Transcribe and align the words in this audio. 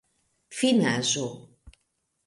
finaĵo 0.59 1.23